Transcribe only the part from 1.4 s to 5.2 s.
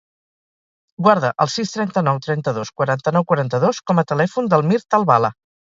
el sis, trenta-nou, trenta-dos, quaranta-nou, quaranta-dos com a telèfon del Mirt